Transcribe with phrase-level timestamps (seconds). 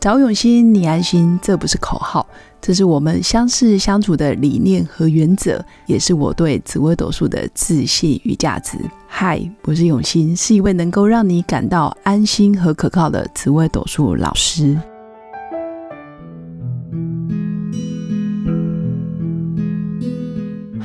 [0.00, 2.24] 找永新，你安心，这不是口号，
[2.60, 8.78] 这是我们相识相处的理念和原则，也是我对紫微斗数的自信与价值。
[9.08, 14.78] 嗨，我是永新，是一位能够让你感到安心和可靠的紫微斗数老师。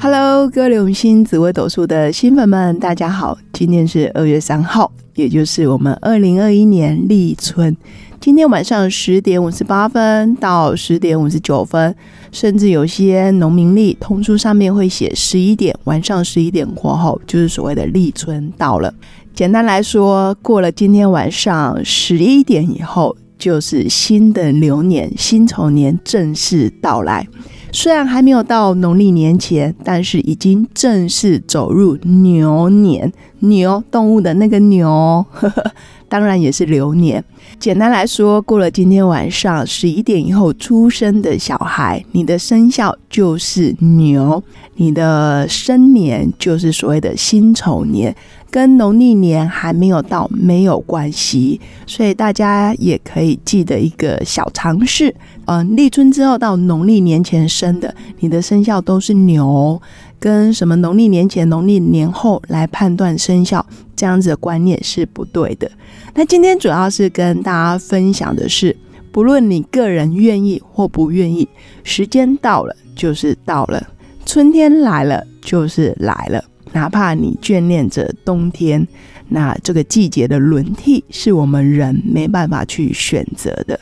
[0.02, 3.38] Hello，各位永新紫微斗数的新粉们，大家好！
[3.54, 7.77] 今天是二月三号，也就是我们二零二一年立春。
[8.23, 11.93] 今天晚上十点五十八分到十点五十九分，
[12.31, 18.93] 甚至有些农民历通书上面会写十一点，晚上十一点过后就是所谓的立春到了。
[19.36, 27.28] 简单来说，过了今天晚上十一点以后，就是新的流年辛丑年正式到来。
[27.73, 33.11] 虽然还没有到农历年前，但是已经正式走入牛年。
[33.44, 35.72] 牛动物的那个牛，呵 呵
[36.08, 37.23] 当然也是流年。
[37.59, 44.44] 简单来说，过了今天晚上十一点以后出生的小孩，你的生肖就是牛，
[44.76, 48.16] 你的生年就是所谓的辛丑年。
[48.52, 55.12] 跟农历年还没有到没有关系，所以大家也可以记得一个小常识：
[55.45, 59.82] 嗯，立春之后到农历年前生的，你的生肖都是牛，
[60.24, 65.70] 跟什么农历年前、农历年后来判断生肖，这样子的观念是不对的。
[66.14, 68.74] 那今天主要是跟大家分享的是，
[69.12, 71.46] 不论你个人愿意或不愿意，
[71.84, 73.86] 时间到了就是到了，
[74.26, 76.42] 春天来了就是来了。
[76.72, 78.88] 哪怕你眷恋着冬天，
[79.28, 83.78] 那这个季节的轮替是我们人没办法去选择的，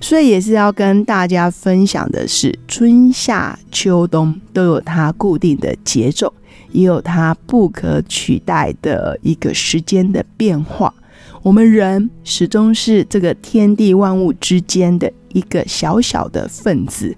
[0.00, 6.32] 所以也是要跟大家分享的是，春夏秋冬都有它固定的节奏，
[6.70, 10.94] 也有它不可取代的一个时间的变化。
[11.42, 17.16] 我们人始终是这个天地万物之间的一个小小的分子。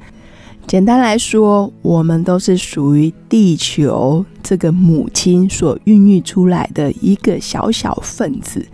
[0.66, 8.66] 简单来说，我们都是属于地球这个母亲所孕育出来的一个小小分子。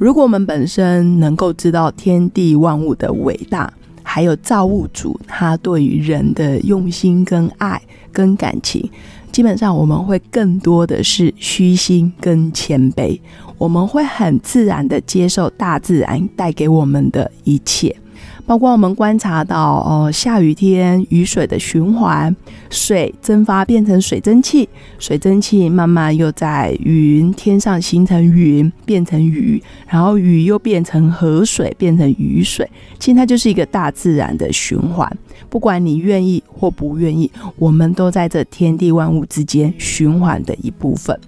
[0.00, 3.70] 如果我们本身能够知道天地万物的伟大，
[4.02, 7.78] 还有造物主他对于人的用心跟爱
[8.10, 8.90] 跟感情，
[9.30, 13.20] 基本上我们会更多的是虚心跟谦卑，
[13.58, 17.94] 我们会很自然的接受大自然带给我们的一切。
[18.46, 22.34] 包括我们观察到，哦，下雨天雨水的循环，
[22.68, 24.68] 水蒸发变成水蒸气，
[24.98, 32.68] 水蒸气慢慢又在云天上形成云，变成雨，然后雨又变成河水，变成雨水。
[32.98, 35.10] 其实它就是一个大自然的循环，
[35.48, 41.18] 不管你愿意或不愿意，我们都在这天地万物之间循环的一部分。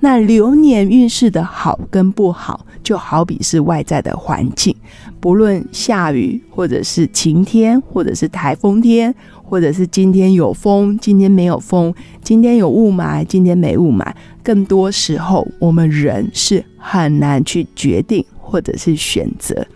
[0.00, 4.74] 那流年运势的好跟不好，就好比是外在的环境，
[5.20, 14.06] 不论下雨，或者是晴天，或者是台风天，或者是今天有风，今天没有风，今天有雾霾，今天没雾霾。
[14.42, 19.66] 更多时候，我们人是很难去决定或者是选择，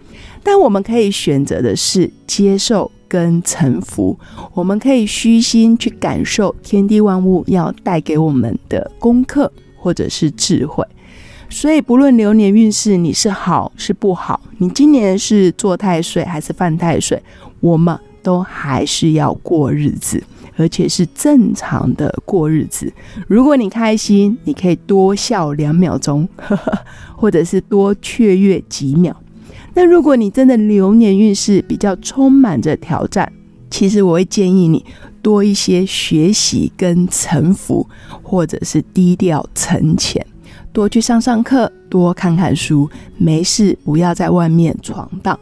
[0.44, 4.16] 但我们可以选择的是接受跟臣服。
[4.54, 9.50] 我们可以虚心去感受天地万物要带给我们的功课。
[9.80, 10.86] 或者是智慧，
[11.48, 17.20] 所以不论流年运势你是好是不好，你今年是做太岁还是犯太岁，
[17.60, 20.22] 我们都还是要过日子，
[20.56, 22.92] 而且是正常的过日子。
[23.26, 26.28] 如果你开心，你可以多笑两秒钟，
[27.16, 29.16] 或者是多雀跃几秒。
[29.72, 33.32] 那如果你真的流年运势比较充满着挑战，
[33.70, 34.84] 其实我会建议你。
[35.22, 37.86] 多一些学习跟沉浮，
[38.22, 40.24] 或者是低调沉潜，
[40.72, 42.88] 多去上上课，多看看书。
[43.18, 45.38] 没事，不要在外面闯荡。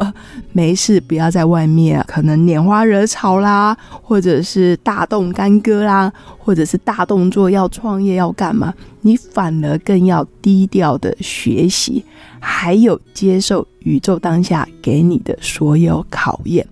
[0.52, 8.74] 没事，不要在外面可能拈花惹草啦，或者是大动干戈啦，或者是大动作要创业要干嘛？
[9.02, 12.04] 你反而更要低调的学习，
[12.40, 16.66] 还有接受宇宙当下给你的所有考验。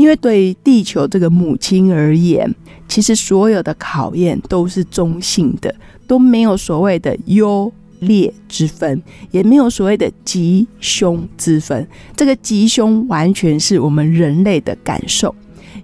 [0.00, 2.50] 因为对于地球这个母亲而言，
[2.88, 5.74] 其实所有的考验都是中性的，
[6.06, 11.86] 都没有所谓的优劣之分，也没有所谓的吉凶之分。
[12.16, 15.34] 这个吉凶完全是我们人类的感受。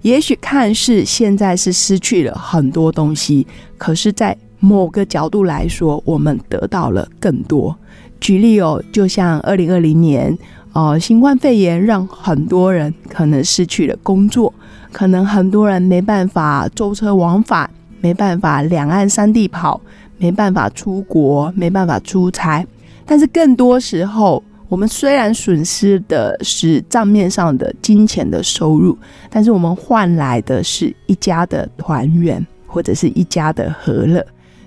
[0.01, 3.47] 也许看似现在是失去了很多东西，
[3.77, 7.77] 可是，在某个角度来说，我们得到了更多。
[8.27, 10.37] 举例哦，就像二零二零年。
[10.73, 14.53] 哦，新冠肺炎让很多人可能失去了工作，
[14.91, 17.71] 可能很多人没办法舟车往返，
[18.01, 19.81] 没办法两岸三地跑，
[20.19, 22.67] 没办法出国，没办法出差。
[23.07, 28.99] 但是更多时候，我们虽然损失的是账面上的金钱的收入，
[29.31, 34.27] 但是我们换来的是一家的团圆，或者是一家的和乐。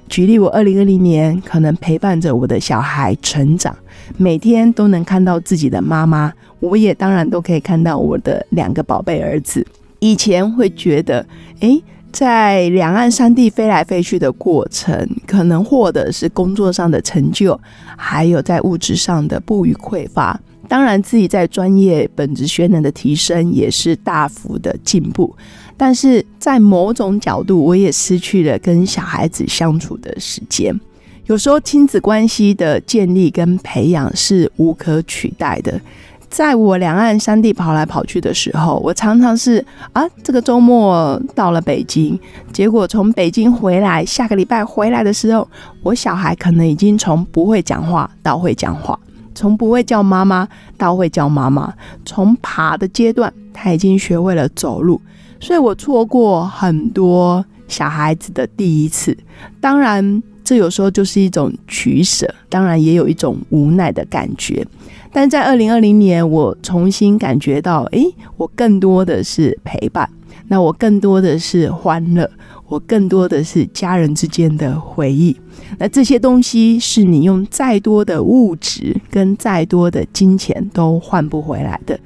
[0.10, 3.74] 举例，我二零二零年可能陪伴着我的小孩成长，
[4.18, 9.66] 每天都能看到自己的妈妈，我也当然都可以看到我的两个宝贝儿子。
[10.00, 11.24] 以前会觉得，
[11.60, 17.60] 诶，在两岸三地飞来飞去的过程，可能获得是工作上的成就，
[17.96, 20.40] 还有在物质上的不予匮乏。
[20.68, 25.36] 当然，自己在专业本职学能的提升也是大幅的进步。
[25.80, 30.78] 但是在某种角度，我也失去了跟小孩子相处的时间。
[31.26, 35.80] 有时候亲子关系的建立跟培养是无可取代的。
[36.28, 42.20] 在我两岸三地跑来跑去的时候，我常常是啊，这个周末到了北京，
[42.52, 45.48] 结果从北京回来，下个礼拜回来的时候，
[45.82, 49.00] 我小孩可能已经从不会讲话到会讲话，
[49.34, 50.46] 从不会叫妈妈
[50.78, 51.74] 到会叫妈妈，
[52.06, 55.02] 从爬的阶段他已经学会了走路，
[55.40, 59.18] 所以我错过很多小孩子的第一次。
[59.62, 64.66] 当然，这有时候就是一种取舍，当然也有一种无奈的感觉。
[65.12, 70.08] 但在二零二零年，我重新感觉到，诶，我更多的是陪伴，
[70.48, 72.30] 那我更多的是欢乐，
[72.68, 75.36] 我更多的是家人之间的回忆。
[75.78, 82.00] 那这些东西是你用再多的物质跟再多的金钱都换不回来的。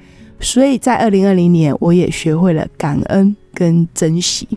[0.44, 4.48] 所以在二零二零年，我也学会了感恩跟珍惜。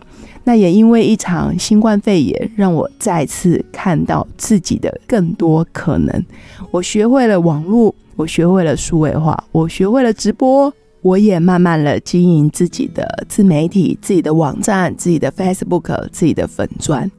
[0.43, 6.25] 那也因为一场新冠肺炎，让我再次看到自己的更多可能。
[6.69, 7.95] 我学会了网络。
[8.17, 10.73] 我学会了数位化，我学会了直播，
[11.03, 17.11] 我也慢慢了经营自己的自媒体、自己的网站、自己的 Facebook、自己的粉砖。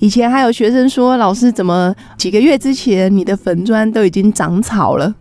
[0.00, 5.14] 以前还有学生说：“老师，怎么几个月之前你的粉砖都已经长草了？”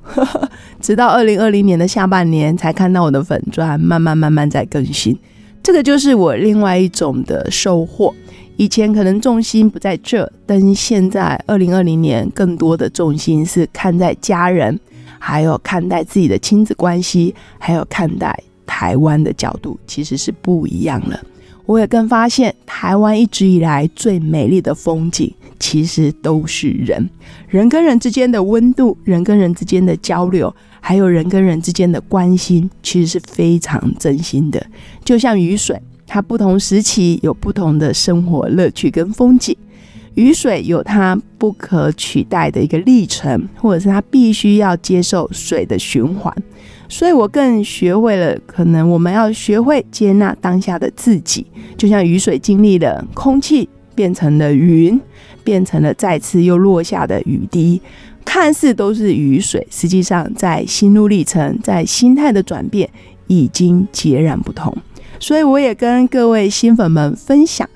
[0.81, 5.17] 直到二零二零年的下半年才看到我的粉砖慢慢慢慢在更新。
[5.61, 8.13] 这个就是我另外一种的收获。
[8.55, 14.79] 以前可能重心不在这，但是现在二零二零年更多的重心是看在家人。
[15.21, 18.33] 还有看待自己的亲子关系，还有看待
[18.65, 21.19] 台湾的角度，其实是不一样了。
[21.69, 27.07] 我也更发现，台湾一直以来最美丽的风景，其实都是人，
[27.47, 34.65] 人跟人之间的温度，人跟人之间的交流，还有人跟人之间的关心，其实是非常真心的。
[35.05, 39.55] 就像雨水，它不同时期有不同的生活乐趣跟风景。
[40.15, 46.35] 雨水有它不可取代的一个历程，或者是它必须要接受水的循环，
[46.91, 51.45] 所以我更学会了，可能我们要学会接纳当下的自己，
[51.77, 54.99] 就像雨水经历了空气变成了云，
[55.43, 57.79] 变成了再次又落下的雨滴，
[58.25, 62.89] 看似都是雨水，实际上在心路历程，在心态的转变
[63.27, 64.75] 已经截然不同。
[65.19, 67.69] 所以我也跟各位新粉们分享。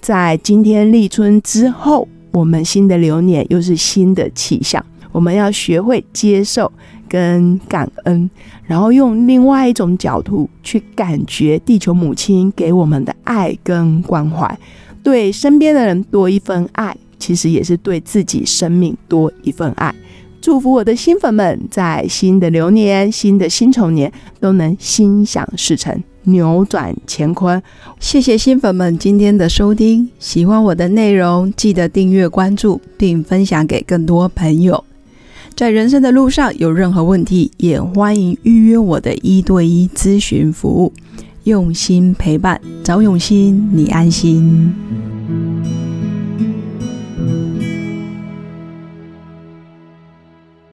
[0.00, 6.72] 在今天立春之后，我们新的流年又是新的气象，我们要学会接受
[7.10, 8.30] 跟感恩，
[8.62, 14.56] 然后用另外一种角度去感觉地球母亲给我们的爱跟关怀，
[15.02, 19.92] 对身边的人多一份爱，其实也是对自己生命多一份爱。
[20.40, 26.02] 祝福我的新粉们，在新的流年、新的辛丑年都能心想事成。
[26.24, 27.60] 扭转乾坤，
[27.98, 30.08] 谢谢新粉们今天的收听。
[30.18, 34.84] 喜欢我的内容，记得订阅、关注，并分享给更多朋友。
[35.54, 40.92] 在人生的路上有任何问题，也欢迎预约我的一对一咨询服务。
[41.44, 44.72] 用心陪伴，找永新，你安心。